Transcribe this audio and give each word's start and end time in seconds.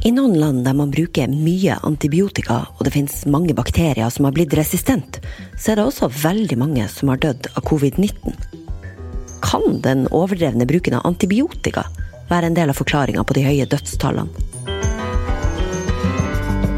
I 0.00 0.10
noen 0.16 0.38
land 0.40 0.64
der 0.64 0.76
man 0.76 0.92
bruker 0.92 1.28
mye 1.28 1.76
antibiotika 1.84 2.62
og 2.78 2.86
det 2.86 2.94
finnes 2.94 3.18
mange 3.28 3.52
bakterier 3.56 4.08
som 4.12 4.24
har 4.24 4.32
blitt 4.36 4.54
resistent, 4.56 5.20
så 5.60 5.72
er 5.72 5.80
det 5.80 5.84
også 5.90 6.08
veldig 6.22 6.56
mange 6.60 6.86
som 6.88 7.12
har 7.12 7.20
dødd 7.20 7.50
av 7.52 7.66
covid-19. 7.68 8.38
Kan 9.44 9.80
den 9.84 10.06
overdrevne 10.08 10.68
bruken 10.68 10.96
av 10.96 11.06
antibiotika 11.10 11.84
være 12.30 12.48
en 12.48 12.56
del 12.56 12.72
av 12.72 12.80
forklaringa 12.80 13.24
på 13.26 13.36
de 13.36 13.44
høye 13.44 13.68
dødstallene? 13.68 14.48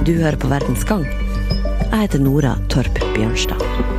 Du 0.03 0.17
hører 0.19 0.39
på 0.41 0.51
Verdens 0.51 0.83
gang. 0.83 1.07
Jeg 1.93 2.09
heter 2.09 2.25
Nora 2.25 2.57
Torp 2.73 2.99
Bjørnstad. 3.15 3.92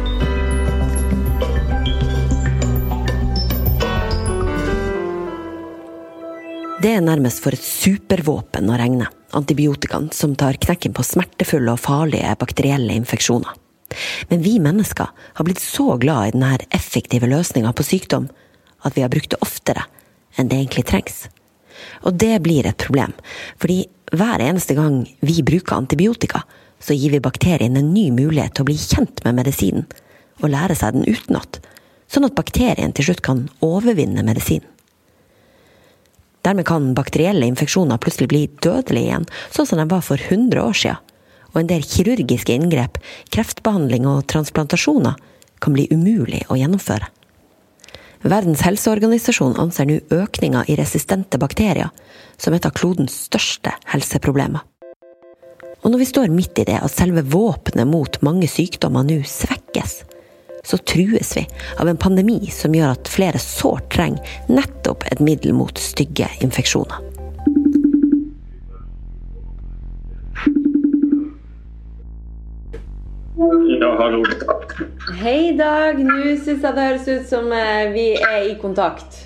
Det 6.83 6.89
er 6.91 6.99
nærmest 6.99 7.39
for 7.39 7.55
et 7.55 7.63
supervåpen 7.63 8.67
å 8.67 8.75
regne, 8.75 9.05
antibiotikaen 9.31 10.09
som 10.11 10.33
tar 10.35 10.57
knekken 10.59 10.91
på 10.91 11.05
smertefulle 11.07 11.71
og 11.71 11.79
farlige 11.79 12.33
bakterielle 12.41 12.97
infeksjoner. 12.99 13.53
Men 14.27 14.41
vi 14.43 14.57
mennesker 14.59 15.13
har 15.37 15.47
blitt 15.47 15.63
så 15.63 15.95
glad 16.01 16.27
i 16.27 16.33
denne 16.33 16.57
effektive 16.75 17.29
løsninga 17.31 17.71
på 17.71 17.85
sykdom 17.87 18.25
at 18.83 18.97
vi 18.97 19.05
har 19.05 19.13
brukt 19.13 19.31
det 19.31 19.39
oftere 19.45 19.85
enn 20.35 20.51
det 20.51 20.59
egentlig 20.59 20.83
trengs. 20.89 21.21
Og 22.03 22.19
det 22.19 22.41
blir 22.43 22.67
et 22.67 22.83
problem, 22.83 23.15
fordi 23.63 23.85
hver 24.11 24.43
eneste 24.43 24.75
gang 24.75 25.05
vi 25.23 25.37
bruker 25.39 25.77
antibiotika, 25.77 26.43
så 26.83 26.99
gir 26.99 27.15
vi 27.15 27.23
bakterien 27.23 27.79
en 27.79 27.93
ny 27.95 28.09
mulighet 28.11 28.57
til 28.57 28.67
å 28.67 28.71
bli 28.73 28.75
kjent 28.81 29.23
med 29.23 29.39
medisinen 29.39 29.87
og 30.41 30.51
lære 30.51 30.75
seg 30.75 30.97
den 30.99 31.07
utenat, 31.07 31.63
sånn 32.11 32.27
at 32.27 32.35
bakterien 32.35 32.91
til 32.91 33.07
slutt 33.07 33.23
kan 33.23 33.45
overvinne 33.63 34.27
medisinen. 34.27 34.72
Dermed 36.43 36.67
kan 36.67 36.91
bakterielle 36.97 37.47
infeksjoner 37.47 38.01
plutselig 38.03 38.29
bli 38.31 38.43
dødelige 38.63 39.07
igjen, 39.07 39.27
sånn 39.55 39.69
som 39.69 39.79
de 39.79 39.87
var 39.91 40.03
for 40.03 40.19
100 40.19 40.59
år 40.59 40.75
siden. 40.75 40.99
Og 41.53 41.61
en 41.61 41.69
del 41.69 41.85
kirurgiske 41.85 42.55
inngrep, 42.55 42.97
kreftbehandling 43.31 44.07
og 44.09 44.25
transplantasjoner 44.31 45.19
kan 45.63 45.75
bli 45.75 45.85
umulig 45.93 46.41
å 46.49 46.57
gjennomføre. 46.57 47.07
Verdens 48.23 48.63
helseorganisasjon 48.63 49.57
anser 49.59 49.87
nå 49.87 49.99
økninga 50.15 50.63
i 50.71 50.77
resistente 50.79 51.39
bakterier 51.39 51.91
som 52.39 52.55
et 52.55 52.65
av 52.65 52.73
klodens 52.75 53.15
største 53.27 53.73
helseproblemer. 53.91 54.63
Og 55.83 55.91
når 55.91 55.99
vi 55.99 56.07
står 56.07 56.31
midt 56.31 56.61
i 56.63 56.67
det 56.69 56.79
at 56.79 56.93
selve 56.95 57.25
våpenet 57.27 57.87
mot 57.87 58.19
mange 58.23 58.47
sykdommer 58.47 59.03
nå 59.03 59.19
svekkes, 59.27 59.97
så 60.63 60.77
trues 60.77 61.33
vi 61.37 61.47
av 61.79 61.89
en 61.89 61.99
pandemi 61.99 62.39
som 62.51 62.75
gjør 62.75 62.95
at 62.95 63.11
flere 63.11 63.39
sårt 63.41 63.89
trenger 63.93 64.23
nettopp 64.51 65.03
et 65.11 65.23
middel 65.23 65.55
mot 65.57 65.77
stygge 65.79 66.29
infeksjoner. 66.45 67.11
Ja, 73.79 73.89
hallo. 73.99 74.23
Hei, 75.19 75.51
Dag. 75.57 75.99
Nå 75.99 76.15
syns 76.39 76.63
jeg 76.63 76.63
det 76.63 76.87
høres 76.87 77.07
ut 77.09 77.27
som 77.27 77.51
eh, 77.51 77.91
vi 77.91 78.07
er 78.15 78.47
i 78.47 78.55
kontakt. 78.61 79.19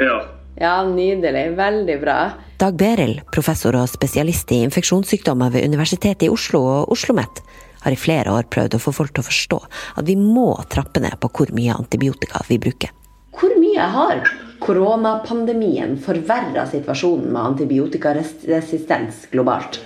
Ja. 0.00 0.18
Ja, 0.60 0.80
nydelig. 0.84 1.52
Veldig 1.56 1.96
bra. 2.02 2.18
Dag 2.60 2.76
Berild, 2.76 3.22
professor 3.32 3.76
og 3.78 3.88
spesialist 3.88 4.50
i 4.52 4.64
infeksjonssykdommer 4.66 5.54
ved 5.54 5.68
Universitetet 5.70 6.26
i 6.26 6.32
Oslo 6.32 6.60
og 6.64 6.90
Oslo 6.92 7.14
OsloMet, 7.14 7.40
har 7.84 7.94
i 7.94 7.98
flere 7.98 8.32
år 8.34 8.48
prøvd 8.52 8.76
å 8.76 8.82
få 8.82 8.94
folk 8.96 9.14
til 9.14 9.24
å 9.24 9.28
forstå 9.28 9.60
at 10.00 10.08
vi 10.08 10.16
må 10.20 10.52
trappe 10.72 11.02
ned 11.02 11.16
på 11.20 11.30
hvor 11.36 11.52
mye 11.56 11.76
antibiotika 11.76 12.42
vi 12.48 12.60
bruker. 12.62 12.92
Hvor 13.40 13.54
mye 13.60 13.86
har 13.94 14.24
koronapandemien 14.60 15.96
forverra 16.04 16.66
situasjonen 16.68 17.30
med 17.32 17.42
antibiotikaresistens 17.52 19.26
globalt? 19.32 19.80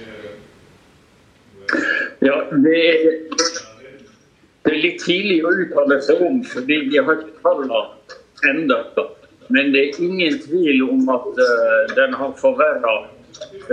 Ja, 2.25 2.39
det 2.64 2.78
er, 2.81 3.05
det 4.64 4.73
er 4.73 4.81
litt 4.81 5.03
tidlig 5.05 5.42
å 5.45 5.52
uttale 5.64 6.01
seg 6.02 6.23
om, 6.24 6.40
fordi 6.48 6.80
vi 6.89 7.01
har 7.01 7.20
ikke 7.20 7.42
tallene 7.45 7.83
ennå. 8.51 8.80
Men 9.52 9.74
det 9.74 9.83
er 9.83 9.98
ingen 10.02 10.39
tvil 10.40 10.86
om 10.86 11.08
at 11.13 11.27
uh, 11.36 11.95
den 11.96 12.17
har 12.17 12.33
forverra 12.40 12.95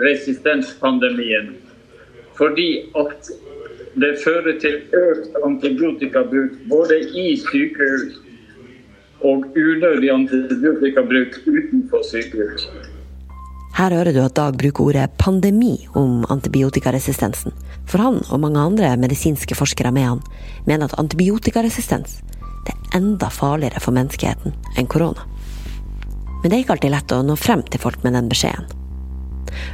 resistenspandemien. 0.04 1.54
Fordi 2.36 2.70
at 3.00 3.32
det 4.00 4.12
fører 4.24 4.56
til 4.62 4.78
økt 4.96 5.36
antibiotikabruk 5.46 6.56
både 6.72 7.00
i 7.18 7.36
sykehus 7.44 8.20
og 9.22 9.46
unødig 9.58 10.10
antibiotikabruk 10.14 11.38
utenfor 11.46 12.06
sykehus. 12.08 12.70
Her 13.76 13.96
hører 13.96 14.12
du 14.14 14.20
at 14.24 14.36
Dag 14.36 14.58
bruker 14.60 14.84
ordet 14.84 15.12
pandemi 15.18 15.88
om 15.96 16.26
antibiotikaresistensen. 16.30 17.54
For 17.88 18.04
han 18.04 18.20
og 18.30 18.40
mange 18.40 18.60
andre 18.60 18.98
medisinske 18.98 19.56
forskere 19.56 19.92
med 19.92 20.08
han 20.08 20.22
mener 20.68 20.88
at 20.88 21.00
antibiotikaresistens 21.00 22.20
det 22.66 22.76
er 22.76 23.00
enda 23.00 23.30
farligere 23.34 23.82
for 23.82 23.96
menneskeheten 23.96 24.54
enn 24.78 24.88
korona. 24.92 25.24
Men 26.42 26.50
det 26.50 26.56
er 26.56 26.62
ikke 26.64 26.76
alltid 26.78 26.94
lett 26.94 27.16
å 27.16 27.24
nå 27.26 27.36
frem 27.40 27.64
til 27.68 27.82
folk 27.82 28.04
med 28.06 28.14
den 28.18 28.30
beskjeden. 28.30 28.81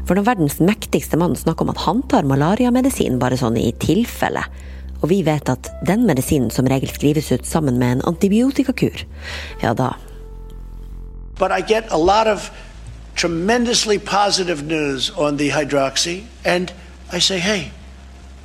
For 0.05 0.17
når 0.17 0.27
verdens 0.31 0.59
mektigste 0.63 1.19
mann 1.19 1.35
snakker 1.35 1.65
om 1.65 1.73
at 1.73 1.83
han 1.85 2.01
tar 2.11 2.27
malariamedisin 2.27 3.19
bare 3.21 3.39
sånn 3.39 3.59
i 3.59 3.71
tilfelle, 3.83 4.43
og 5.01 5.09
vi 5.11 5.21
vet 5.25 5.49
at 5.49 5.69
den 5.85 6.07
medisinen 6.09 6.49
som 6.53 6.67
regel 6.69 6.89
skrives 6.89 7.31
ut 7.31 7.45
sammen 7.45 7.77
med 7.77 7.97
en 7.97 8.05
antibiotikakur, 8.13 9.05
ja 9.63 9.73
da 9.77 9.93
But 11.37 11.51
I 11.51 11.61
get 11.61 11.85
a 11.91 11.97
lot 11.97 12.25
of 12.25 12.49
tremendously 13.16 13.99
positive 13.99 14.63
news 14.63 15.11
on 15.11 15.37
the 15.37 15.49
hydroxy, 15.49 16.23
and 16.43 16.73
I 17.11 17.19
say, 17.19 17.37
hey, 17.37 17.71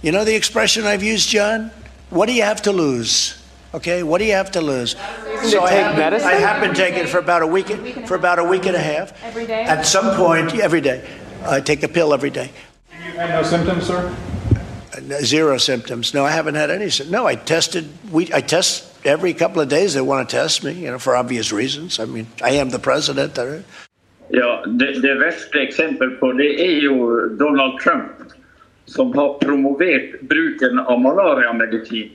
you 0.02 0.12
know 0.12 0.24
the 0.24 0.34
expression 0.34 0.84
I've 0.84 1.02
used, 1.02 1.30
John? 1.30 1.70
What 2.10 2.26
do 2.26 2.34
you 2.34 2.42
have 2.42 2.60
to 2.62 2.72
lose? 2.72 3.42
Okay, 3.74 4.02
what 4.02 4.18
do 4.18 4.26
you 4.26 4.34
have 4.34 4.50
to 4.52 4.60
lose? 4.60 4.96
So 5.44 5.62
I 5.62 5.72
have, 5.72 5.96
been, 5.96 6.20
I 6.20 6.34
have 6.34 6.60
been 6.60 6.74
taking 6.74 7.00
it 7.00 7.08
for 7.08 7.18
about 7.18 7.40
a 7.40 7.46
week, 7.46 7.68
for 8.06 8.16
about 8.16 8.38
a 8.38 8.44
week 8.44 8.66
and 8.66 8.76
a 8.76 8.78
half. 8.78 9.12
Every 9.24 9.46
day. 9.46 9.64
At 9.64 9.86
some 9.86 10.14
point, 10.14 10.54
every 10.54 10.82
day, 10.82 11.08
I 11.46 11.60
take 11.60 11.82
a 11.82 11.88
pill 11.88 12.14
every 12.14 12.30
day. 12.30 12.50
You 13.04 13.12
had 13.12 13.30
no 13.30 13.42
symptoms, 13.42 13.86
sir. 13.86 14.14
Zero 15.22 15.58
symptoms. 15.58 16.14
No, 16.14 16.24
I 16.24 16.30
haven't 16.30 16.54
had 16.54 16.70
any. 16.70 16.90
No, 17.08 17.26
I 17.26 17.34
tested. 17.34 17.88
We 18.10 18.32
I 18.32 18.40
test 18.40 18.84
every 19.04 19.34
couple 19.34 19.60
of 19.60 19.68
days. 19.68 19.94
They 19.94 20.00
want 20.00 20.28
to 20.28 20.36
test 20.36 20.62
me, 20.64 20.72
you 20.72 20.90
know, 20.90 20.98
for 20.98 21.16
obvious 21.16 21.52
reasons. 21.52 21.98
I 21.98 22.04
mean, 22.04 22.26
I 22.42 22.50
am 22.52 22.70
the 22.70 22.78
president. 22.78 23.38
Ja, 24.30 24.62
det, 24.66 25.02
det 25.02 25.14
verste 25.20 25.60
eksempelet 25.60 26.20
på 26.20 26.32
det 26.32 26.50
er 26.60 26.80
jo 26.80 27.28
Donald 27.38 27.80
Trump, 27.80 28.32
som 28.86 29.12
har 29.12 29.38
promovert 29.40 30.20
bruken 30.28 30.78
av 30.78 31.00
malariamedisin. 31.00 32.12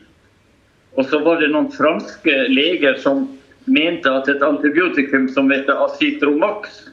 Og 0.98 1.06
så 1.06 1.20
var 1.22 1.42
det 1.42 1.52
noen 1.54 1.70
franske 1.72 2.38
leger 2.50 2.98
som 3.04 3.28
mente 3.66 4.10
at 4.10 4.30
et 4.32 4.42
antibiotikum 4.42 5.28
som 5.30 5.52
heter 5.52 5.78
Acitromax, 5.86 6.88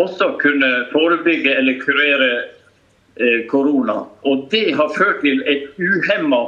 også 0.00 0.32
kunne 0.42 0.70
forebygge 0.92 1.54
eller 1.58 1.78
kurere 1.82 2.30
eh, 2.38 3.44
korona. 3.50 4.00
Og 4.28 4.48
det 4.52 4.72
har 4.78 4.94
ført 4.96 5.20
til 5.24 5.42
et 5.50 5.68
uhemma 5.78 6.42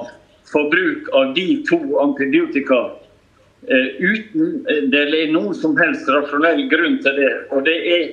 forbruk 0.51 1.11
av 1.15 1.35
de 1.37 1.47
to 1.69 1.81
antibiotika 2.03 2.81
eh, 3.69 3.93
uten 4.01 4.65
eh, 4.71 4.83
det 4.93 5.05
er 5.07 5.35
noen 5.35 5.55
som 5.55 5.77
helst 5.81 6.09
rasjonell 6.11 6.67
grunn 6.73 6.99
til 7.05 7.21
det. 7.21 7.31
Og 7.55 7.65
det 7.69 7.79
er 7.95 8.11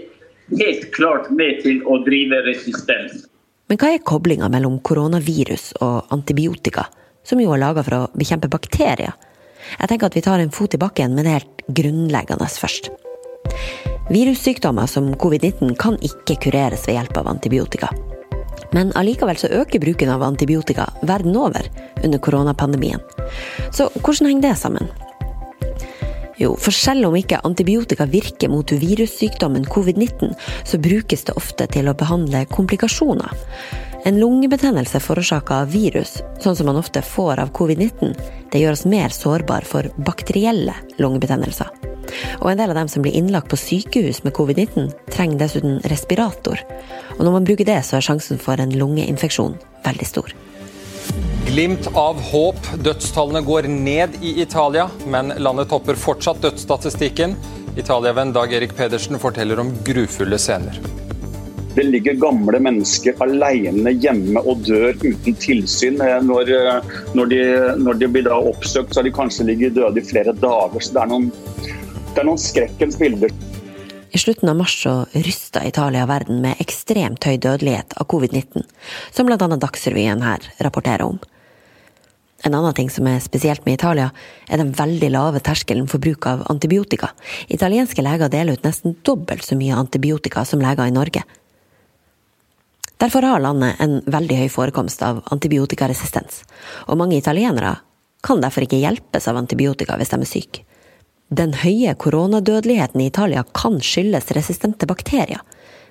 helt 0.58 0.92
klart 0.96 1.32
med 1.32 1.64
til 1.66 1.82
å 1.86 2.02
drive 2.06 2.44
resistens. 2.48 3.26
Men 3.68 3.82
hva 3.82 3.96
er 3.96 4.06
koblinga 4.08 4.48
mellom 4.52 4.80
koronavirus 4.86 5.74
og 5.84 6.14
antibiotika? 6.16 6.88
som 7.28 7.42
jo 7.44 7.52
er 7.54 7.62
laga 7.62 7.84
for 7.84 7.98
å 7.98 8.06
bekjempe 8.16 8.50
bakterier. 8.52 9.16
Jeg 9.76 9.92
tenker 9.92 10.08
at 10.08 10.16
vi 10.16 10.24
tar 10.24 10.40
en 10.40 10.54
fot 10.54 10.78
i 10.78 10.80
bakken 10.80 11.18
med 11.18 11.28
det 11.28 11.36
helt 11.36 11.66
grunnleggende 11.80 12.48
først. 12.48 12.92
Virussykdommer 14.10 14.88
som 14.88 15.10
covid-19 15.16 15.76
kan 15.76 15.98
ikke 16.00 16.38
kureres 16.48 16.86
ved 16.88 16.96
hjelp 16.96 17.18
av 17.20 17.28
antibiotika. 17.28 17.90
Men 18.72 18.94
allikevel 18.96 19.36
så 19.40 19.50
øker 19.52 19.80
bruken 19.84 20.10
av 20.10 20.24
antibiotika 20.24 20.86
verden 21.02 21.36
over 21.36 21.68
under 22.04 22.20
koronapandemien. 22.20 23.04
Så 23.72 23.90
hvordan 24.00 24.30
henger 24.30 24.50
det 24.50 24.56
sammen? 24.60 24.88
Jo, 26.38 26.54
for 26.56 26.72
selv 26.72 27.08
om 27.10 27.16
ikke 27.18 27.42
antibiotika 27.44 28.06
virker 28.06 28.52
mot 28.54 28.72
virussykdommen 28.72 29.66
covid-19, 29.66 30.36
så 30.64 30.80
brukes 30.80 31.28
det 31.28 31.36
ofte 31.36 31.68
til 31.74 31.90
å 31.90 31.96
behandle 31.98 32.46
komplikasjoner. 32.52 33.34
En 34.08 34.20
lungebetennelse 34.22 35.02
forårsaka 35.04 35.64
av 35.66 35.74
virus, 35.74 36.22
sånn 36.40 36.56
som 36.56 36.70
man 36.70 36.80
ofte 36.80 37.02
får 37.04 37.42
av 37.44 37.52
covid-19, 37.58 38.16
det 38.54 38.64
gjør 38.64 38.78
oss 38.78 38.86
mer 38.88 39.12
sårbar 39.12 39.68
for 39.68 39.90
bakterielle 39.98 40.78
lungebetennelser. 41.02 41.97
Og 42.42 42.52
en 42.52 42.60
del 42.60 42.74
av 42.74 42.80
dem 42.80 42.92
som 42.92 43.06
blir 43.06 43.16
innlagt 43.18 43.50
på 43.52 43.60
sykehus 43.60 44.24
med 44.26 44.36
covid-19, 44.38 44.92
trenger 45.14 45.42
dessuten 45.44 45.80
respirator. 45.92 46.62
Og 47.18 47.24
når 47.26 47.40
man 47.40 47.48
bruker 47.48 47.68
det, 47.68 47.80
så 47.86 47.98
er 47.98 48.08
sjansen 48.10 48.42
for 48.42 48.60
en 48.62 48.76
lungeinfeksjon 48.76 49.58
veldig 49.88 50.08
stor. 50.08 50.36
Glimt 51.48 51.88
av 51.96 52.20
håp. 52.22 52.60
Dødstallene 52.84 53.42
går 53.48 53.70
ned 53.72 54.20
i 54.22 54.42
Italia, 54.42 54.90
men 55.08 55.32
landet 55.40 55.72
topper 55.72 55.96
fortsatt 55.96 56.44
dødsstatistikken. 56.44 57.38
Italia-venn 57.78 58.34
Dag 58.36 58.54
Erik 58.54 58.76
Pedersen 58.76 59.20
forteller 59.22 59.60
om 59.64 59.72
grufulle 59.86 60.40
scener. 60.42 60.80
Det 61.78 61.84
ligger 61.86 62.18
gamle 62.18 62.58
mennesker 62.60 63.20
alene 63.22 63.92
hjemme 64.02 64.42
og 64.42 64.64
dør 64.66 64.96
uten 65.04 65.36
tilsyn. 65.38 66.00
Når, 66.26 66.50
eh, 66.58 66.96
når, 67.14 67.30
de, 67.30 67.42
når 67.84 68.00
de, 68.02 68.10
blir 68.16 68.26
da 68.26 68.40
oppsøkt, 68.52 68.92
så 68.96 69.04
har 69.04 69.06
de 69.06 69.14
kanskje 69.14 69.46
ligget 69.52 69.78
døde 69.78 70.02
i 70.02 70.08
flere 70.08 70.34
dager. 70.34 70.82
Så 70.82 70.96
det 70.96 71.04
er 71.04 71.12
noen, 71.12 71.30
det 72.18 72.24
er 72.24 72.32
noen 72.32 72.42
skrekkens 72.42 72.98
bilder. 72.98 73.34
I 74.10 74.18
slutten 74.18 74.50
av 74.50 74.58
mars 74.58 74.74
så 74.82 74.94
rysta 75.14 75.62
Italia 75.68 76.08
verden 76.10 76.40
med 76.42 76.58
ekstremt 76.64 77.28
høy 77.28 77.36
dødelighet 77.38 77.94
av 78.02 78.08
covid-19, 78.10 78.64
som 79.14 79.30
annet 79.30 79.62
Dagsrevyen 79.62 80.24
her 80.26 80.48
rapporterer 80.66 81.06
om. 81.06 81.20
En 82.46 82.56
annen 82.58 82.74
ting 82.74 82.90
som 82.90 83.06
er 83.10 83.22
spesielt 83.22 83.66
med 83.66 83.78
Italia, 83.78 84.10
er 84.50 84.62
den 84.62 84.74
veldig 84.74 85.10
lave 85.14 85.42
terskelen 85.46 85.90
for 85.90 86.02
bruk 86.02 86.26
av 86.30 86.46
antibiotika. 86.50 87.12
Italienske 87.54 88.02
leger 88.02 88.32
deler 88.34 88.58
ut 88.58 88.66
nesten 88.66 88.96
dobbelt 89.06 89.46
så 89.46 89.58
mye 89.58 89.78
antibiotika 89.78 90.46
som 90.46 90.62
leger 90.62 90.90
i 90.90 90.96
Norge. 90.96 91.22
Derfor 92.98 93.26
har 93.30 93.44
landet 93.44 93.78
en 93.84 94.00
veldig 94.10 94.40
høy 94.42 94.50
forekomst 94.50 95.04
av 95.06 95.22
antibiotikaresistens, 95.34 96.42
og 96.90 96.98
mange 96.98 97.20
italienere 97.20 97.76
kan 98.26 98.42
derfor 98.42 98.66
ikke 98.66 98.82
hjelpes 98.82 99.30
av 99.30 99.38
antibiotika 99.38 100.00
hvis 100.00 100.14
de 100.16 100.22
er 100.24 100.32
syke. 100.32 100.67
Den 101.28 101.54
høye 101.60 101.92
koronadødeligheten 102.00 103.02
i 103.04 103.10
Italia 103.10 103.44
kan 103.52 103.82
skyldes 103.84 104.32
resistente 104.32 104.88
bakterier, 104.88 105.42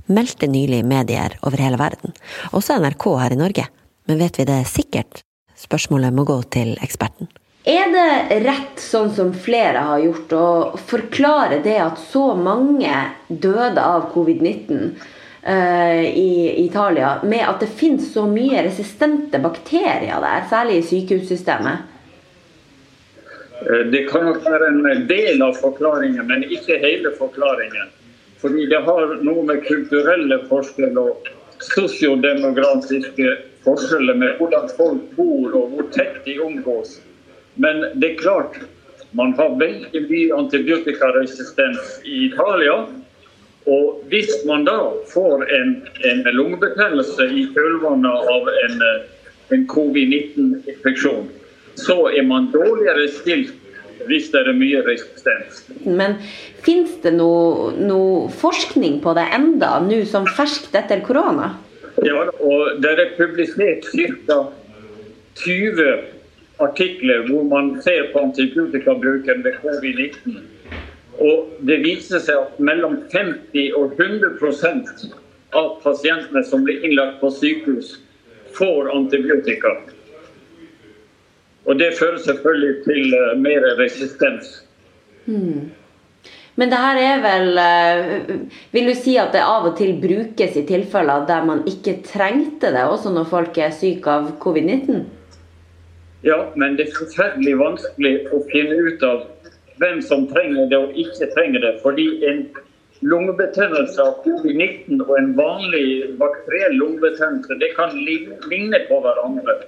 meldte 0.08 0.48
nylig 0.48 0.80
medier 0.88 1.34
over 1.42 1.60
hele 1.60 1.76
verden, 1.76 2.14
også 2.56 2.78
NRK 2.80 3.08
her 3.20 3.34
i 3.34 3.40
Norge. 3.40 3.66
Men 4.08 4.22
vet 4.22 4.38
vi 4.40 4.46
det 4.48 4.62
sikkert? 4.70 5.20
Spørsmålet 5.56 6.14
må 6.16 6.24
gå 6.24 6.38
til 6.56 6.72
eksperten. 6.80 7.28
Er 7.66 7.90
det 7.90 8.38
rett, 8.46 8.78
sånn 8.80 9.10
som 9.12 9.32
flere 9.34 9.82
har 9.88 10.00
gjort, 10.00 10.32
å 10.32 10.48
forklare 10.86 11.58
det 11.64 11.76
at 11.82 12.00
så 12.00 12.30
mange 12.38 12.94
døde 13.28 13.82
av 13.82 14.06
covid-19 14.14 14.92
uh, 14.94 16.04
i 16.06 16.62
Italia, 16.62 17.16
med 17.26 17.42
at 17.44 17.60
det 17.60 17.68
finnes 17.76 18.08
så 18.14 18.24
mye 18.30 18.62
resistente 18.68 19.42
bakterier 19.42 20.22
der, 20.22 20.46
særlig 20.48 20.78
i 20.78 20.86
sykehussystemet? 20.94 21.92
Eh, 23.70 23.78
det 23.78 24.02
kan 24.10 24.24
nok 24.24 24.44
være 24.44 24.68
en 24.68 25.06
del 25.06 25.42
av 25.42 25.56
forklaringen, 25.58 26.26
men 26.26 26.44
ikke 26.44 26.78
hele 26.82 27.10
forklaringen. 27.18 27.90
Fordi 28.40 28.66
det 28.70 28.82
har 28.86 29.16
noe 29.26 29.42
med 29.48 29.64
kulturelle 29.66 30.38
forskjeller 30.50 31.00
og 31.00 31.30
sosiodemografiske 31.72 33.32
forskjeller 33.64 34.18
med 34.20 34.36
hvordan 34.38 34.68
folk 34.76 35.02
bor 35.16 35.56
og 35.56 35.72
hvor 35.72 35.88
tett 35.96 36.20
de 36.26 36.36
omgås. 36.44 37.00
Men 37.54 37.80
det 37.94 38.10
er 38.12 38.20
klart, 38.20 38.58
man 39.16 39.32
har 39.38 39.56
veldig 39.58 40.02
mye 40.04 40.36
antibiotikaresistens 40.36 41.96
i 42.04 42.26
Italia. 42.28 42.76
Og 43.66 44.04
hvis 44.12 44.44
man 44.46 44.66
da 44.68 44.78
får 45.10 45.42
en, 45.56 45.72
en 46.06 46.22
lungebetennelse 46.36 47.26
i 47.32 47.48
kjølvannet 47.56 48.30
av 48.30 48.52
en, 48.52 48.84
en 49.56 49.66
covid-19-infeksjon, 49.72 51.32
så 51.80 51.96
er 52.10 52.26
man 52.26 52.50
dårligere 52.54 53.08
stilt 53.12 53.54
hvis 54.06 54.28
det 54.30 54.42
er 54.46 54.56
mye 54.56 54.82
resistens. 54.86 55.64
Men 55.82 56.18
fins 56.64 56.92
det 57.02 57.14
noe, 57.16 57.72
noe, 57.78 58.26
forskning 58.42 59.00
på 59.04 59.14
det 59.18 59.24
enda, 59.34 59.76
nå 59.82 60.02
som 60.08 60.28
ferskt 60.28 60.76
etter 60.78 61.02
korona? 61.06 61.54
Ja, 62.04 62.26
og 62.28 62.82
det 62.84 62.92
er 62.92 63.16
publisert 63.16 63.88
ca. 64.28 64.42
20 65.36 65.88
artikler 66.64 67.26
hvor 67.28 67.44
man 67.48 67.74
ser 67.84 68.10
på 68.12 68.22
antibiotikabruken 68.28 69.42
ved 69.44 69.58
covid-19. 69.64 70.38
Og 71.16 71.52
det 71.68 71.80
viser 71.84 72.20
seg 72.20 72.40
at 72.40 72.58
mellom 72.60 72.98
50 73.12 73.76
og 73.76 73.96
100% 73.96 75.06
av 75.56 75.76
pasientene 75.84 76.42
som 76.44 76.64
blir 76.64 76.84
innlagt 76.84 77.20
på 77.22 77.30
sykehus, 77.32 77.96
får 78.56 78.90
antibiotika. 78.92 79.72
Og 81.66 81.78
det 81.78 81.96
fører 81.98 82.22
selvfølgelig 82.22 82.84
til 82.84 83.14
uh, 83.14 83.32
mer 83.42 83.66
resistens. 83.80 84.62
Hmm. 85.26 85.72
Men 86.56 86.70
det 86.72 86.78
her 86.80 86.98
er 87.02 87.18
vel 87.20 87.58
eh, 87.60 88.36
Vil 88.72 88.86
du 88.88 88.94
si 88.96 89.16
at 89.20 89.34
det 89.34 89.42
av 89.44 89.66
og 89.68 89.74
til 89.76 89.98
brukes 90.00 90.56
i 90.56 90.64
tilfeller 90.68 91.26
der 91.28 91.44
man 91.44 91.64
ikke 91.68 91.98
trengte 92.06 92.70
det, 92.72 92.84
også 92.84 93.12
når 93.12 93.28
folk 93.28 93.58
er 93.60 93.74
syke 93.76 94.08
av 94.10 94.30
covid-19? 94.40 95.02
Ja, 96.24 96.38
men 96.56 96.78
det 96.78 96.88
er 96.88 96.96
forferdelig 96.96 97.58
vanskelig 97.60 98.14
å 98.32 98.40
finne 98.52 98.78
ut 98.88 99.04
av 99.04 99.26
hvem 99.82 100.00
som 100.02 100.24
trenger 100.30 100.70
det 100.70 100.78
og 100.80 100.96
ikke 100.96 101.28
trenger 101.34 101.62
det. 101.66 101.74
Fordi 101.82 102.06
en 102.30 102.46
lungebetennelse 103.04 104.00
av 104.02 104.22
covid-19 104.24 105.04
og 105.04 105.12
en 105.18 105.32
vanlig 105.36 106.16
bakteriell 106.20 106.78
lungebetennelse 106.80 107.60
det 107.60 107.74
kan 107.76 107.92
ligne 108.00 108.80
på 108.88 109.02
hverandre. 109.04 109.60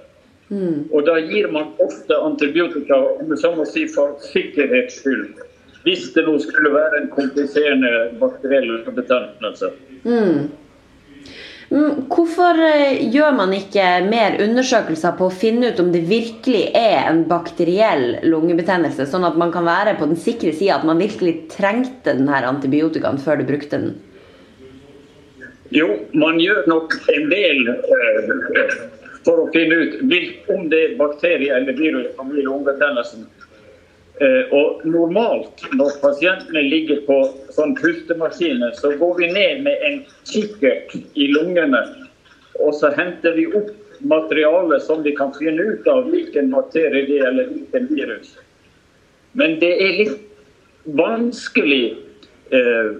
Mm. 0.49 0.87
Og 0.89 1.05
da 1.05 1.19
gir 1.21 1.49
man 1.53 1.75
ofte 1.83 2.17
antibiotika 2.25 2.97
som 3.37 3.59
å 3.61 3.67
si, 3.69 3.85
for 3.91 4.17
sikkerhets 4.31 5.03
skyld 5.03 5.45
hvis 5.85 6.09
det 6.13 6.25
nå 6.27 6.33
skulle 6.43 6.73
være 6.73 6.97
en 6.99 7.11
kompliserende 7.13 7.91
bakteriell 8.19 8.81
betennelse. 8.95 9.69
Mm. 10.03 10.49
mm. 11.69 11.93
Hvorfor 12.11 12.59
eh, 12.65 12.99
gjør 13.13 13.37
man 13.37 13.53
ikke 13.55 13.85
mer 14.09 14.35
undersøkelser 14.43 15.15
på 15.15 15.29
å 15.29 15.37
finne 15.43 15.71
ut 15.71 15.79
om 15.79 15.93
det 15.93 16.03
virkelig 16.09 16.65
er 16.75 17.07
en 17.07 17.23
bakteriell 17.29 18.19
lungebetennelse, 18.27 19.07
sånn 19.07 19.27
at 19.29 19.39
man 19.39 19.53
kan 19.55 19.69
være 19.69 19.95
på 20.01 20.09
den 20.11 20.19
sikre 20.19 20.51
sida 20.51 20.81
at 20.81 20.87
man 20.89 20.99
virkelig 20.99 21.45
trengte 21.55 22.11
denne 22.11 22.43
antibiotikaen 22.51 23.21
før 23.23 23.39
du 23.39 23.47
brukte 23.53 23.79
den? 23.79 23.97
Jo, 25.71 25.87
man 26.17 26.39
gjør 26.41 26.65
nok 26.67 26.95
en 27.13 27.27
del 27.29 27.67
uh, 27.69 28.98
for 29.25 29.43
å 29.43 29.49
finne 29.53 29.75
ut 29.83 30.49
om 30.53 30.67
det 30.71 30.79
er 30.83 30.97
bakterie 30.99 31.55
eller 31.55 31.77
virus 31.77 32.09
som 32.15 32.31
gir 32.33 32.47
lungebetennelsen. 32.47 33.27
Eh, 34.19 34.51
og 34.55 34.81
normalt 34.83 35.63
når 35.79 35.95
pasientene 36.01 36.65
ligger 36.67 37.03
på 37.07 37.19
sånn 37.55 37.75
pustemaskiner, 37.77 38.73
så 38.75 38.91
går 38.99 39.13
vi 39.21 39.29
ned 39.31 39.61
med 39.67 39.85
en 39.87 40.01
kikkert 40.27 40.95
i 41.15 41.29
lungene. 41.31 41.79
Og 42.59 42.73
så 42.75 42.91
henter 42.97 43.37
vi 43.37 43.47
opp 43.55 43.71
materiale 43.99 44.79
som 44.83 45.03
vi 45.03 45.13
kan 45.15 45.31
finne 45.37 45.63
ut 45.71 45.87
av 45.87 46.09
hvilken 46.11 46.51
bakterie 46.51 47.05
det 47.07 47.21
er, 47.21 47.29
eller 47.31 47.47
hvilken 47.53 47.87
virus. 47.91 48.33
Men 49.39 49.55
det 49.61 49.71
er 49.77 49.97
litt 50.01 50.19
vanskelig 50.99 51.83
eh, 52.55 52.91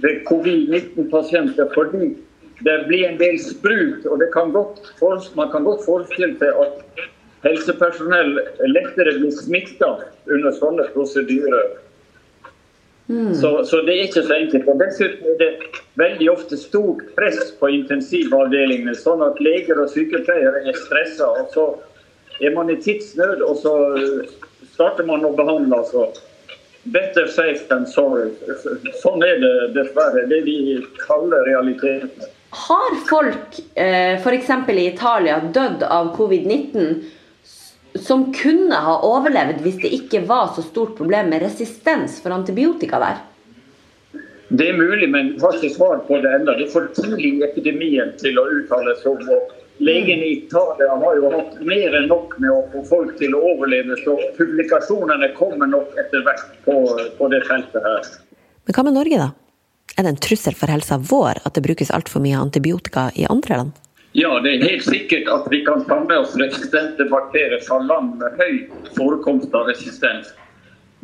ved 0.00 0.24
covid-19-pasienter 0.28 1.72
fordi 1.76 2.14
det 2.60 2.76
blir 2.88 3.08
en 3.08 3.18
del 3.18 3.38
sprut. 3.42 4.06
Og 4.06 4.22
kan 4.32 4.52
godt, 4.52 4.92
man 5.34 5.50
kan 5.50 5.64
godt 5.64 5.84
forestille 5.86 6.36
seg 6.38 6.60
at 6.66 7.06
helsepersonell 7.44 8.38
lettere 8.70 9.16
blir 9.18 9.32
smitta 9.36 9.96
under 10.30 10.54
sånne 10.56 10.86
prosedyrer. 10.94 11.74
Mm. 13.06 13.34
Så, 13.36 13.64
så, 13.64 13.82
det 13.84 13.94
er 13.94 14.06
ikke 14.08 14.22
så 14.24 14.36
enkelt. 14.38 14.68
Og 14.68 14.80
Dessuten 14.80 15.32
er 15.34 15.40
det 15.42 15.80
veldig 16.00 16.30
ofte 16.32 16.56
stort 16.56 17.02
press 17.18 17.50
på 17.60 17.68
intensivavdelingene, 17.78 18.94
sånn 18.96 19.24
at 19.26 19.40
leger 19.44 19.80
og 19.82 19.90
sykepleiere 19.92 20.64
er 20.64 20.78
stressa. 20.86 21.28
Og 21.42 21.50
så 21.52 21.66
er 22.40 22.54
man 22.56 22.72
i 22.72 22.78
tidsnød, 22.80 23.44
og 23.44 23.60
så 23.60 23.74
starter 24.72 25.06
man 25.06 25.26
å 25.26 25.34
behandle. 25.36 25.82
Altså. 25.82 26.08
Better 26.94 27.28
safe 27.32 27.68
than 27.68 27.86
sorry. 27.88 28.30
Sånn 29.02 29.22
er 29.24 29.38
det 29.40 29.52
dessverre. 29.76 30.24
Det 30.28 30.40
de 30.48 30.80
kaller 31.04 31.44
realiteten. 31.48 32.32
Har 32.68 32.94
folk 33.08 33.60
eh, 33.74 34.14
f.eks. 34.14 34.50
i 34.68 34.86
Italia 34.86 35.40
dødd 35.40 35.82
av 35.82 36.16
covid-19 36.16 36.94
som 38.06 38.32
kunne 38.34 38.78
ha 38.86 38.94
overlevd 39.04 39.60
hvis 39.66 39.82
det 39.82 39.90
ikke 39.98 40.22
var 40.30 40.54
så 40.56 40.64
stort 40.64 40.94
problem 40.96 41.28
med 41.34 41.44
resistens 41.44 42.16
for 42.24 42.32
antibiotika 42.32 43.02
der? 43.02 43.20
Det 44.48 44.70
er 44.70 44.78
mulig, 44.78 45.10
men 45.10 45.34
vi 45.34 45.44
har 45.44 45.58
ikke 45.58 45.74
svar 45.74 46.00
på 46.08 46.22
det 46.24 46.32
ennå. 46.38 46.56
Det 46.56 46.68
er 46.68 46.72
for 46.72 46.88
tidlig 46.96 47.34
i 47.34 47.44
epidemien 47.50 48.16
til 48.22 48.40
å 48.40 48.46
uttale 48.56 48.96
seg 49.02 49.28
om. 49.36 49.44
Legene 49.84 50.24
i 50.24 50.34
Italia 50.38 50.96
har 51.04 51.20
jo 51.20 51.36
hatt 51.36 51.54
mer 51.68 52.00
enn 52.00 52.08
nok 52.08 52.36
med 52.40 52.52
å 52.54 52.60
få 52.72 52.84
folk 52.94 53.16
til 53.20 53.34
å 53.36 53.44
overleve, 53.52 53.96
så 54.06 54.16
publikasjonene 54.38 55.34
kommer 55.36 55.68
nok 55.68 55.96
etter 56.00 56.22
hvert 56.24 56.52
på, 56.64 56.80
på 57.18 57.32
det 57.34 57.44
feltet 57.48 57.88
her. 57.92 58.12
Men 58.64 58.78
hva 58.78 58.86
med 58.86 59.02
Norge, 59.02 59.24
da? 59.26 59.32
Er 59.96 60.02
det 60.02 60.08
en 60.10 60.22
trussel 60.22 60.54
for 60.58 60.70
helsa 60.72 60.98
vår 60.98 61.38
at 61.46 61.54
det 61.54 61.62
brukes 61.62 61.92
altfor 61.94 62.22
mye 62.24 62.38
antibiotika 62.40 63.10
i 63.14 63.26
andre 63.30 63.60
land? 63.60 63.76
Ja, 64.14 64.40
det 64.42 64.56
er 64.56 64.64
helt 64.68 64.86
sikkert 64.86 65.28
at 65.30 65.46
vi 65.50 65.60
kan 65.66 65.84
ta 65.86 66.00
med 66.02 66.18
oss 66.18 66.34
resistente 66.38 67.06
bakterier 67.10 67.62
fra 67.66 67.78
land 67.82 68.16
med 68.18 68.38
høy 68.38 68.58
forekomst 68.98 69.54
av 69.54 69.70
resistens. 69.70 70.32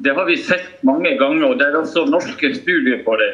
Det 0.02 0.14
har 0.16 0.26
vi 0.26 0.37
sett 0.38 0.82
mange 0.87 1.16
ganger, 1.18 1.50
og 1.50 1.59
det 1.59 1.68
er 1.68 1.78
også 1.78 2.06
norske 2.11 2.52
studier 2.56 3.02
på 3.06 3.16
det. 3.20 3.30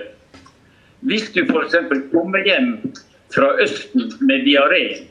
Hvis 1.09 1.29
du 1.33 1.43
f.eks. 1.45 1.77
kommer 2.13 2.45
hjem 2.49 2.73
fra 3.33 3.53
Østen 3.63 4.11
med 4.21 4.45
diaré, 4.49 5.05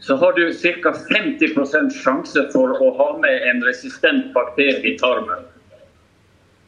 så 0.00 0.16
har 0.20 0.36
du 0.36 0.52
ca. 0.52 0.92
50% 1.12 1.96
sjanse 1.96 2.44
for 2.52 2.76
å 2.76 2.92
ha 3.00 3.08
med 3.24 3.48
en 3.52 3.64
resistent 3.64 4.30
bakterie 4.36 4.80
i 4.84 4.96
tarmen. 5.00 5.48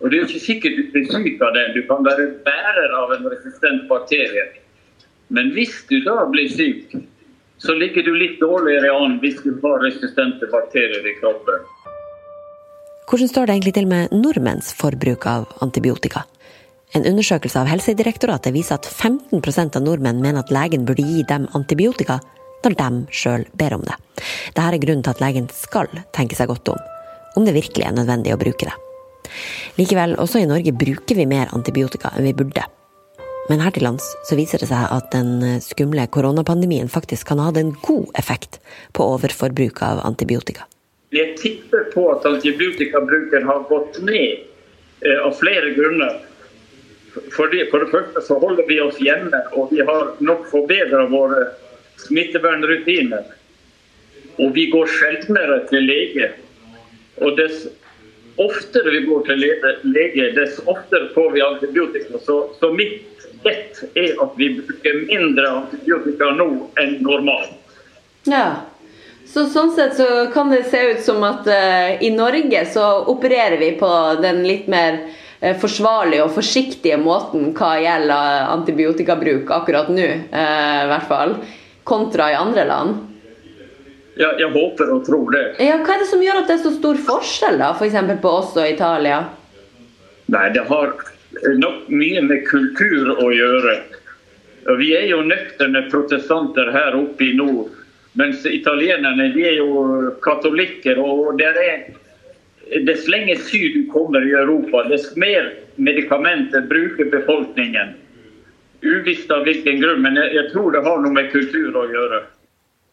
Og 0.02 0.10
Det 0.10 0.18
er 0.18 0.22
jo 0.24 0.28
ikke 0.28 0.46
sikkert 0.46 0.78
du 0.78 0.82
blir 0.90 1.06
syk 1.06 1.42
av 1.46 1.54
det. 1.54 1.64
Du 1.76 1.82
kan 1.86 2.02
være 2.02 2.26
bærer 2.46 2.94
av 2.98 3.14
en 3.14 3.28
resistent 3.30 3.86
bakterie. 3.90 4.48
Men 5.30 5.52
hvis 5.54 5.84
du 5.88 6.00
da 6.04 6.24
blir 6.28 6.50
syk, 6.50 6.96
så 7.62 7.76
ligger 7.78 8.02
du 8.02 8.10
litt 8.18 8.40
dårligere 8.42 8.90
an 8.90 9.20
hvis 9.22 9.38
du 9.44 9.54
har 9.62 9.78
resistente 9.84 10.48
bakterier 10.50 11.06
i 11.06 11.14
kroppen. 11.20 11.62
Hvordan 13.06 13.30
står 13.30 13.46
det 13.46 13.54
egentlig 13.54 13.74
til 13.78 13.88
med 13.90 14.12
nordmenns 14.16 14.72
forbruk 14.74 15.26
av 15.30 15.46
antibiotika? 15.62 16.24
En 16.92 17.06
undersøkelse 17.08 17.62
av 17.62 17.70
Helsedirektoratet 17.70 18.52
viser 18.52 18.80
at 18.80 18.88
15% 18.90 19.78
av 19.78 19.86
nordmenn 19.86 20.20
mener 20.20 20.42
at 20.42 20.52
legen 20.52 20.84
burde 20.88 21.06
gi 21.06 21.22
dem 21.28 21.46
antibiotika 21.56 22.18
når 22.62 22.78
de 22.78 22.90
sjøl 23.14 23.46
ber 23.58 23.78
om 23.78 23.86
det. 23.86 23.96
Dette 24.52 24.68
er 24.68 24.82
grunnen 24.82 25.06
til 25.06 25.14
at 25.14 25.22
legen 25.22 25.50
skal 25.54 25.90
tenke 26.14 26.38
seg 26.38 26.50
godt 26.50 26.74
om, 26.74 26.88
om 27.38 27.46
det 27.46 27.56
virkelig 27.56 27.86
er 27.86 27.96
nødvendig 27.96 28.34
å 28.34 28.40
bruke 28.42 28.68
det. 28.68 28.81
Likevel, 29.78 30.16
også 30.20 30.42
i 30.42 30.48
Norge 30.50 30.74
bruker 30.76 31.18
vi 31.18 31.28
mer 31.28 31.52
antibiotika 31.56 32.12
enn 32.16 32.28
vi 32.28 32.36
burde. 32.36 32.66
Men 33.50 33.62
her 33.64 33.74
til 33.74 33.82
lands 33.86 34.04
så 34.28 34.36
viser 34.38 34.62
det 34.62 34.68
seg 34.70 34.90
at 34.94 35.08
den 35.14 35.60
skumle 35.64 36.04
koronapandemien 36.14 36.90
faktisk 36.92 37.26
kan 37.30 37.42
ha 37.42 37.48
hatt 37.50 37.58
en 37.58 37.74
god 37.82 38.12
effekt 38.18 38.60
på 38.94 39.06
overforbruk 39.16 39.82
av 39.82 40.04
antibiotika. 40.06 40.68
Jeg 41.12 41.34
tipper 41.36 41.90
på 41.92 42.06
at 42.14 42.24
antibiotikabruken 42.28 43.44
har 43.44 43.66
gått 43.68 43.98
ned 44.06 44.46
eh, 45.04 45.18
av 45.20 45.34
flere 45.36 45.74
grunner. 45.76 46.22
Fordi, 47.34 47.66
for 47.68 47.84
det 47.84 47.90
første 47.92 48.22
så 48.24 48.38
holder 48.40 48.64
vi 48.68 48.78
oss 48.80 48.96
hjemme, 49.02 49.42
og 49.52 49.74
vi 49.74 49.82
har 49.84 50.14
nok 50.24 50.46
forbedra 50.48 51.04
våre 51.12 51.50
smittevernrutiner. 52.06 53.26
Og 54.40 54.54
vi 54.56 54.70
går 54.72 54.88
sjeldnere 54.88 55.58
til 55.68 55.84
lege. 55.84 56.30
Og 57.20 57.36
dess 57.36 57.66
oftere 58.40 58.90
vi 58.90 59.04
går 59.06 59.24
til 59.26 59.42
lege, 59.82 60.28
dess 60.36 60.60
oftere 60.64 61.10
får 61.14 61.30
vi 61.34 61.42
antibiotika. 61.44 62.20
Så, 62.22 62.38
så 62.60 62.72
mitt 62.74 63.26
bett 63.42 63.82
er 63.98 64.14
at 64.22 64.36
vi 64.38 64.52
bruker 64.58 65.00
mindre 65.06 65.48
antibiotika 65.62 66.30
nå 66.36 66.48
enn 66.80 67.00
normalt. 67.04 67.58
Ja. 68.28 68.68
Så 69.32 69.46
sånn 69.48 69.70
sett 69.72 69.94
så 69.96 70.06
kan 70.34 70.50
det 70.52 70.64
se 70.68 70.80
ut 70.92 71.02
som 71.04 71.22
at 71.24 71.46
uh, 71.48 72.02
i 72.02 72.10
Norge 72.12 72.64
så 72.68 72.84
opererer 73.08 73.56
vi 73.60 73.70
på 73.80 73.90
den 74.20 74.42
litt 74.44 74.66
mer 74.70 74.98
uh, 75.40 75.54
forsvarlige 75.62 76.26
og 76.26 76.34
forsiktige 76.34 76.98
måten 77.00 77.52
hva 77.56 77.76
gjelder 77.80 78.50
antibiotikabruk 78.52 79.50
akkurat 79.54 79.88
nå, 79.94 80.08
uh, 80.34 80.80
i 80.82 80.90
hvert 80.90 81.08
fall 81.08 81.36
kontra 81.88 82.28
i 82.32 82.38
andre 82.38 82.66
land? 82.68 83.00
Ja, 84.22 84.30
jeg 84.38 84.52
håper 84.54 84.90
og 84.94 85.06
tror 85.06 85.32
det. 85.34 85.46
Ja, 85.58 85.80
hva 85.82 85.96
er 85.96 86.04
det 86.04 86.10
som 86.10 86.20
gjør 86.22 86.42
at 86.42 86.50
det 86.50 86.58
er 86.58 86.66
så 86.66 86.74
stor 86.76 86.98
forskjell 87.08 87.56
da, 87.58 87.72
f.eks. 87.74 87.96
For 87.96 88.20
på 88.22 88.34
oss 88.42 88.52
og 88.54 88.68
Italia? 88.68 89.22
Nei, 90.30 90.46
Det 90.54 90.62
har 90.68 90.92
nok 91.58 91.88
mye 91.90 92.22
med 92.22 92.44
kultur 92.46 93.16
å 93.18 93.30
gjøre. 93.34 93.76
Vi 94.78 94.92
er 94.94 95.08
jo 95.10 95.24
nøkterne 95.26 95.88
protestanter 95.90 96.70
her 96.70 96.94
oppe 96.94 97.26
i 97.26 97.32
nord. 97.34 97.72
Mens 98.20 98.44
italienerne 98.46 99.30
de 99.34 99.42
er 99.48 99.56
jo 99.58 100.12
katolikker. 100.22 101.00
og 101.02 101.38
det 101.38 101.50
er 101.50 101.90
Dess 102.86 103.08
lenger 103.10 103.36
syd 103.36 103.74
du 103.74 103.90
kommer 103.92 104.22
i 104.24 104.30
Europa, 104.32 104.84
dess 104.88 105.10
mer 105.16 105.50
medikamenter 105.76 106.62
bruker 106.70 107.10
befolkningen. 107.10 107.90
Uvisst 108.80 109.30
av 109.30 109.42
hvilken 109.44 109.82
grunn, 109.82 110.00
men 110.00 110.16
jeg, 110.16 110.30
jeg 110.38 110.52
tror 110.54 110.72
det 110.72 110.80
har 110.86 111.02
noe 111.02 111.12
med 111.12 111.28
kultur 111.34 111.76
å 111.76 111.84
gjøre. 111.90 112.22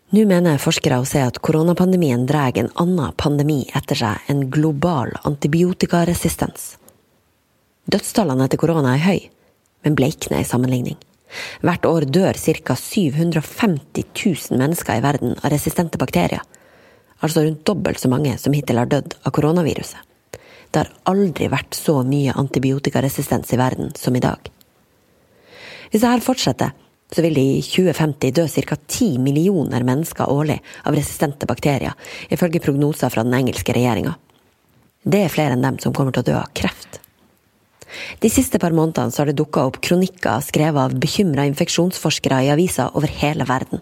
Nå 0.10 0.24
mener 0.25 0.58
forskere 0.58 0.98
å 0.98 1.04
se 1.06 1.20
at 1.22 1.36
koronapandemien 1.46 2.24
drar 2.25 2.56
en 2.58 2.72
annen 2.82 3.13
pandemi 3.13 3.60
etter 3.78 4.00
seg, 4.00 4.24
en 4.25 4.48
global 4.50 5.12
antibiotikaresistens. 5.22 6.72
Dødstallene 7.86 8.48
etter 8.48 8.58
korona 8.58 8.96
er 8.96 9.04
høye, 9.04 9.28
men 9.86 9.98
bleikner 10.00 10.42
i 10.42 10.48
sammenligning. 10.50 10.98
Hvert 11.62 11.86
år 11.86 12.08
dør 12.10 12.42
ca. 12.66 12.74
750 12.74 14.10
000 14.18 14.58
mennesker 14.58 14.98
i 14.98 15.06
verden 15.06 15.38
av 15.44 15.54
resistente 15.54 16.01
bakterier. 16.01 16.42
Altså 17.22 17.46
rundt 17.46 17.62
dobbelt 17.70 18.01
så 18.01 18.10
mange 18.10 18.34
som 18.42 18.58
hittil 18.58 18.82
har 18.82 18.89
dødd 18.89 19.13
av 19.22 19.36
koronaviruset. 19.38 20.01
Det 20.74 20.88
har 20.88 20.94
aldri 21.10 21.54
vært 21.54 21.78
så 21.78 22.00
mye 22.01 22.34
antibiotikaresistens 22.34 23.54
i 23.54 23.62
verden 23.62 23.94
som 23.98 24.18
i 24.18 24.25
dag. 24.25 24.42
Hvis 25.94 26.01
dette 26.01 26.25
fortsetter, 26.25 26.74
så 27.10 27.24
vil 27.25 27.34
det 27.34 27.42
i 27.42 27.62
2050 27.66 28.34
dø 28.38 28.46
ca. 28.48 28.78
10 28.88 29.18
millioner 29.24 29.84
mennesker 29.84 30.30
årlig 30.30 30.60
av 30.86 30.96
resistente 30.96 31.50
bakterier, 31.50 31.94
ifølge 32.30 32.62
prognoser 32.62 33.10
fra 33.10 33.25
den 33.25 33.34
engelske 33.34 33.74
regjeringa. 33.74 34.16
Det 35.04 35.24
er 35.25 35.34
flere 35.34 35.56
enn 35.56 35.66
dem 35.66 35.80
som 35.82 35.94
kommer 35.96 36.13
til 36.13 36.25
å 36.25 36.30
dø 36.30 36.38
av 36.38 36.51
kreft. 36.54 37.00
De 38.22 38.30
siste 38.30 38.60
par 38.62 38.75
månedene 38.75 39.16
har 39.16 39.30
det 39.30 39.38
dukka 39.39 39.63
opp 39.66 39.80
kronikker 39.82 40.44
skrevet 40.46 40.82
av 40.82 40.98
bekymra 41.01 41.48
infeksjonsforskere 41.50 42.44
i 42.46 42.51
aviser 42.54 42.94
over 42.94 43.10
hele 43.22 43.48
verden. 43.50 43.82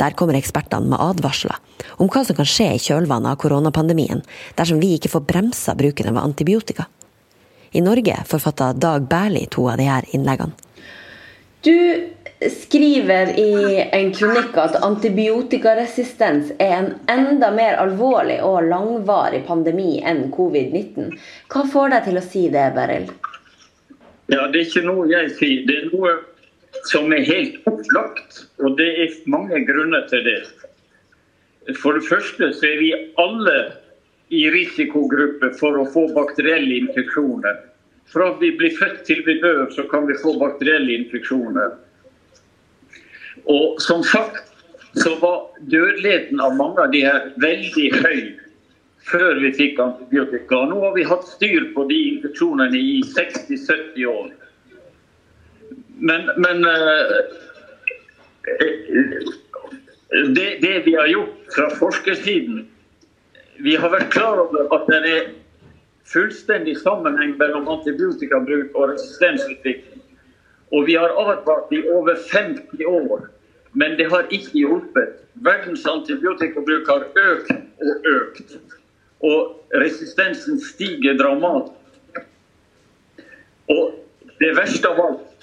Der 0.00 0.16
kommer 0.16 0.36
ekspertene 0.36 0.88
med 0.92 1.00
advarsler 1.00 1.56
om 2.00 2.08
hva 2.12 2.22
som 2.24 2.36
kan 2.36 2.48
skje 2.48 2.68
i 2.74 2.82
kjølvannet 2.82 3.32
av 3.32 3.40
koronapandemien 3.40 4.22
dersom 4.56 4.80
vi 4.80 4.94
ikke 4.96 5.12
får 5.12 5.24
bremsa 5.28 5.76
bruken 5.76 6.10
av 6.12 6.22
antibiotika. 6.24 6.86
I 7.76 7.82
Norge 7.84 8.16
forfatta 8.28 8.72
Dag 8.72 9.08
Berli 9.08 9.46
to 9.52 9.66
av 9.68 9.80
disse 9.80 10.16
innleggene. 10.16 10.65
Du 11.66 12.10
skriver 12.50 13.38
i 13.40 13.88
en 13.92 14.12
kronikk 14.14 14.54
at 14.62 14.76
antibiotikaresistens 14.86 16.52
er 16.62 16.74
en 16.76 16.92
enda 17.10 17.48
mer 17.50 17.80
alvorlig 17.82 18.36
og 18.46 18.68
langvarig 18.68 19.40
pandemi 19.48 19.96
enn 20.06 20.28
covid-19. 20.36 21.16
Hva 21.50 21.64
får 21.72 21.90
deg 21.94 22.06
til 22.06 22.20
å 22.20 22.24
si 22.28 22.44
det, 22.54 22.68
Beryl? 22.76 23.08
Ja, 24.30 24.46
Det 24.46 24.60
er 24.60 24.62
ikke 24.62 24.84
noe 24.86 25.08
jeg 25.10 25.34
sier. 25.40 25.66
Det 25.66 25.80
er 25.80 25.90
noe 25.90 26.14
som 26.92 27.10
er 27.10 27.26
helt 27.26 27.66
opplagt. 27.66 28.44
Og 28.62 28.78
det 28.78 28.90
er 29.02 29.18
mange 29.26 29.64
grunner 29.66 30.06
til 30.12 30.22
det. 30.22 30.40
For 31.82 31.98
det 31.98 32.06
første 32.06 32.52
så 32.54 32.68
er 32.70 32.78
vi 32.78 32.92
alle 33.18 33.56
i 34.30 34.46
risikogruppe 34.54 35.50
for 35.58 35.82
å 35.82 35.88
få 35.90 36.06
bakterielle 36.14 36.84
infeksjoner. 36.84 37.58
Fra 38.12 38.30
vi 38.40 38.52
blir 38.58 38.74
født 38.78 39.02
til 39.06 39.22
vi 39.26 39.38
dør, 39.42 39.66
så 39.74 39.86
kan 39.90 40.06
vi 40.08 40.18
få 40.22 40.36
bakterielle 40.38 40.94
infeksjoner. 41.00 41.74
Og 43.46 43.80
som 43.82 44.02
sagt 44.06 44.44
så 44.96 45.12
var 45.20 45.42
dødeligheten 45.60 46.40
av 46.40 46.56
mange 46.56 46.80
av 46.82 46.92
de 46.94 47.02
her 47.04 47.30
veldig 47.42 47.88
høy 48.00 48.20
før 49.06 49.40
vi 49.42 49.52
fikk 49.54 49.80
antibiotika. 49.82 50.62
Nå 50.70 50.80
har 50.82 50.94
vi 50.96 51.04
hatt 51.06 51.26
styr 51.28 51.68
på 51.74 51.84
de 51.90 51.98
infeksjonene 52.14 52.78
i 52.78 53.00
60-70 53.12 54.06
år. 54.10 54.30
Men, 55.96 56.30
men 56.42 56.64
eh, 56.70 57.12
det, 60.36 60.48
det, 60.62 60.74
vi 60.86 60.94
har 60.94 61.06
gjort 61.08 61.54
fra 61.54 61.70
forskersiden 61.78 62.66
Vi 63.64 63.72
har 63.80 63.88
vært 63.90 64.10
klar 64.12 64.42
over 64.42 64.68
at 64.76 64.90
det 64.90 64.98
er 65.08 65.30
fullstendig 66.12 66.76
sammenheng 66.80 67.36
mellom 67.38 67.68
antibiotikabruk 67.68 68.74
og 68.74 68.92
resistensutvikling. 68.94 70.02
Og 70.74 70.86
vi 70.86 70.96
har 70.98 71.14
advart 71.14 71.72
i 71.72 71.82
over 71.90 72.16
50 72.32 72.84
år, 72.86 73.28
men 73.72 73.98
det 73.98 74.08
har 74.10 74.26
ikke 74.30 74.58
hjulpet. 74.58 75.22
Verdens 75.34 75.86
antibiotikabruk 75.86 76.88
har 76.88 77.06
økt 77.22 77.52
og 77.82 78.10
økt. 78.10 78.56
Og 79.20 79.78
resistensen 79.82 80.60
stiger 80.60 81.16
dramatisk. 81.18 82.20
Og 83.68 83.94
det 84.40 84.52
verste 84.56 84.88
av 84.88 85.00
alt 85.00 85.36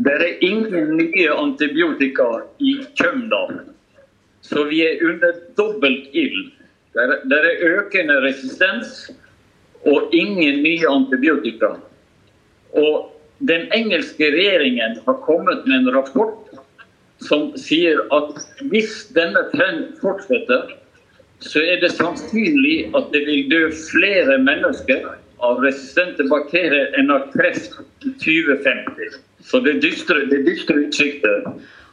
det 0.00 0.12
er 0.12 0.44
ingen 0.44 0.94
nye 0.96 1.32
antibiotika 1.34 2.28
i 2.58 2.78
Kjømda. 2.96 3.40
Så 4.40 4.64
vi 4.70 4.80
er 4.86 5.02
under 5.04 5.34
dobbelt 5.58 6.14
ild. 6.16 6.52
Det 6.94 7.36
er 7.36 7.64
økende 7.74 8.16
resistens 8.24 9.10
og 9.88 10.14
ingen 10.14 10.62
nye 10.64 10.88
antibiotika. 10.88 11.74
Og 12.76 13.08
den 13.48 13.68
engelske 13.72 14.28
regjeringen 14.34 14.98
har 15.06 15.16
kommet 15.24 15.64
med 15.66 15.78
en 15.78 15.94
rapport 15.94 16.36
som 17.24 17.50
sier 17.60 18.00
at 18.16 18.36
hvis 18.72 19.06
denne 19.16 19.42
trenden 19.52 19.90
fortsetter, 20.00 20.76
så 21.40 21.62
er 21.64 21.80
det 21.80 21.92
sannsynlig 21.94 22.90
at 22.96 23.08
det 23.14 23.24
vil 23.26 23.48
dø 23.48 23.60
flere 23.72 24.36
mennesker 24.44 25.06
av 25.40 25.60
resistente 25.64 26.26
bakterier 26.28 26.92
enn 27.00 27.12
av 27.12 27.28
kreft 27.32 27.78
i 28.04 28.12
2050. 28.20 29.20
Så 29.44 29.60
det 29.64 29.76
er 29.76 29.84
dystre, 29.84 30.24
dystre 30.28 30.82
utsikter. 30.84 31.44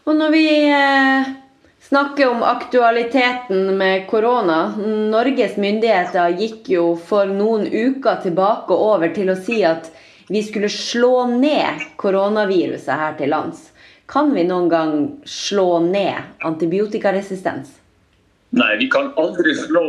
Og 0.07 0.15
når 0.15 0.31
vi 0.35 0.47
eh 0.67 1.46
snakke 1.87 2.25
om 2.25 2.43
aktualiteten 2.43 3.77
med 3.77 4.07
korona. 4.07 4.73
Norges 5.11 5.57
myndigheter 5.57 6.29
gikk 6.39 6.69
jo 6.69 6.83
for 6.99 7.29
noen 7.31 7.67
uker 7.67 8.19
tilbake 8.23 8.75
over 8.75 9.13
til 9.15 9.31
å 9.31 9.37
si 9.39 9.61
at 9.67 9.87
vi 10.27 10.41
skulle 10.43 10.69
slå 10.71 11.27
ned 11.31 11.85
koronaviruset 11.95 12.91
her 12.91 13.15
til 13.19 13.31
lands. 13.31 13.69
Kan 14.07 14.33
vi 14.35 14.43
noen 14.47 14.67
gang 14.71 14.93
slå 15.27 15.79
ned 15.83 16.43
antibiotikaresistens? 16.47 17.71
Nei, 18.55 18.73
vi 18.79 18.89
kan 18.91 19.13
aldri 19.19 19.55
slå 19.55 19.87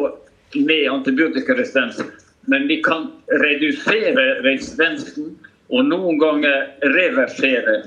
ned 0.54 0.88
antibiotikaresistens. 0.92 2.02
Men 2.48 2.66
vi 2.70 2.78
kan 2.82 3.10
redusere 3.42 4.38
resistensen 4.46 5.34
og 5.68 5.84
noen 5.90 6.16
ganger 6.18 6.70
reversere 6.94 7.82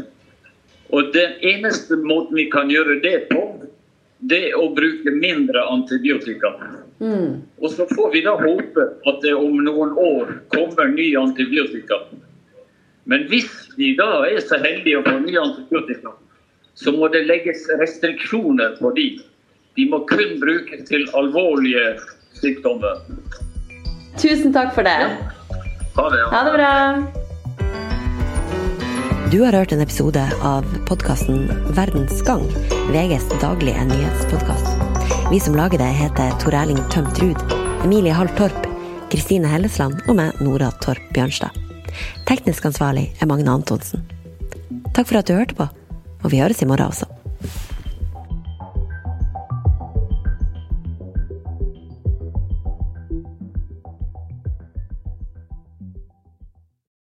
Og 0.91 1.13
den 1.15 1.37
eneste 1.39 1.95
måten 1.95 2.35
vi 2.35 2.49
kan 2.51 2.69
gjøre 2.69 2.97
det 3.03 3.29
på, 3.29 3.39
det 4.29 4.53
å 4.53 4.67
bruke 4.75 5.11
mindre 5.17 5.63
antibiotika. 5.71 6.53
Og 7.01 7.69
så 7.73 7.87
får 7.89 8.11
vi 8.13 8.21
da 8.25 8.35
håpe 8.37 8.87
at 9.09 9.21
det 9.23 9.33
om 9.33 9.57
noen 9.65 9.95
år 9.97 10.35
kommer 10.53 10.91
ny 10.93 11.09
antibiotika. 11.17 12.03
Men 13.09 13.25
hvis 13.31 13.49
vi 13.77 13.95
da 13.97 14.27
er 14.29 14.43
så 14.45 14.59
heldige 14.61 15.01
å 15.01 15.05
få 15.07 15.17
ny 15.23 15.37
antibiotika, 15.41 16.13
så 16.77 16.93
må 16.93 17.09
det 17.13 17.25
legges 17.25 17.65
restriksjoner 17.81 18.77
på 18.79 18.93
de. 18.95 19.07
De 19.75 19.87
må 19.89 20.03
kun 20.09 20.37
brukes 20.41 20.85
til 20.89 21.07
alvorlige 21.17 21.95
sykdommer. 22.37 23.01
Tusen 24.21 24.53
takk 24.53 24.75
for 24.77 24.85
det. 24.85 24.99
Ha 25.97 26.07
det. 26.13 26.23
Ha 26.31 26.45
det 26.47 26.55
bra. 26.59 27.20
Du 29.31 29.41
har 29.41 29.53
hørt 29.53 29.71
en 29.71 29.79
episode 29.79 30.21
av 30.43 30.65
podkasten 30.89 31.45
Verdens 31.71 32.19
gang, 32.27 32.41
VGs 32.91 33.29
daglige 33.39 33.85
nyhetspodkast. 33.87 34.67
Vi 35.31 35.39
som 35.39 35.55
lager 35.55 35.79
det, 35.79 35.87
heter 35.87 36.33
Tor 36.41 36.57
Erling 36.59 36.81
Tømt 36.91 37.21
Ruud, 37.21 37.53
Emilie 37.85 38.11
Hall 38.11 38.27
Torp, 38.35 38.67
Kristine 39.13 39.47
Hellesland 39.47 40.03
og 40.11 40.19
meg, 40.19 40.35
Nora 40.43 40.67
Torp 40.83 40.99
Bjørnstad. 41.15 41.55
Teknisk 42.27 42.67
ansvarlig 42.73 43.07
er 43.23 43.31
Magne 43.31 43.55
Antonsen. 43.55 44.03
Takk 44.91 45.07
for 45.07 45.21
at 45.21 45.31
du 45.31 45.37
hørte 45.37 45.55
på, 45.55 45.71
og 46.25 46.35
vi 46.35 46.43
høres 46.43 46.59
i 46.59 46.67
morgen 46.67 46.91
også. 46.91 47.07